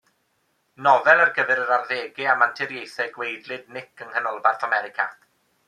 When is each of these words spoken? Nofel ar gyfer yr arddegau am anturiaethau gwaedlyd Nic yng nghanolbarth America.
Nofel 0.85 1.21
ar 1.25 1.31
gyfer 1.35 1.61
yr 1.65 1.73
arddegau 1.75 2.31
am 2.33 2.43
anturiaethau 2.47 3.13
gwaedlyd 3.19 3.71
Nic 3.77 4.05
yng 4.07 4.13
nghanolbarth 4.15 4.69
America. 4.73 5.09